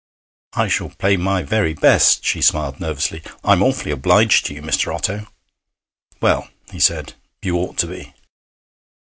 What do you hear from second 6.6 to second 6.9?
he